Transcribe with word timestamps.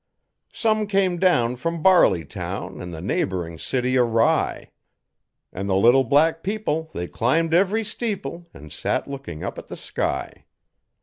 Some 0.51 0.87
came 0.87 1.19
down 1.19 1.57
from 1.57 1.83
Barleytown 1.83 2.81
an' 2.81 2.89
the 2.89 3.03
neighbouring 3.03 3.59
city 3.59 3.99
o' 3.99 4.03
Rye. 4.03 4.71
An' 5.53 5.67
the 5.67 5.75
little 5.75 6.03
black 6.03 6.41
people 6.41 6.89
they 6.95 7.05
climbed 7.05 7.53
every 7.53 7.83
steeple 7.83 8.47
An' 8.51 8.71
sat 8.71 9.07
looking 9.07 9.43
up 9.43 9.59
at 9.59 9.67
the 9.67 9.77
sky. 9.77 10.45